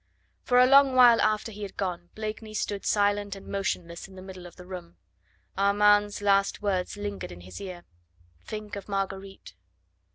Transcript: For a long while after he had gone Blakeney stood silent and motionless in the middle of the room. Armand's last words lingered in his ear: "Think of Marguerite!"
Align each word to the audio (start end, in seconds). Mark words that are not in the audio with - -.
For 0.41 0.57
a 0.59 0.65
long 0.65 0.95
while 0.95 1.21
after 1.21 1.51
he 1.51 1.61
had 1.61 1.77
gone 1.77 2.09
Blakeney 2.15 2.55
stood 2.55 2.87
silent 2.87 3.35
and 3.35 3.45
motionless 3.45 4.07
in 4.07 4.15
the 4.15 4.23
middle 4.23 4.47
of 4.47 4.55
the 4.55 4.65
room. 4.65 4.97
Armand's 5.55 6.23
last 6.23 6.59
words 6.59 6.97
lingered 6.97 7.31
in 7.31 7.41
his 7.41 7.61
ear: 7.61 7.85
"Think 8.43 8.75
of 8.75 8.89
Marguerite!" 8.89 9.53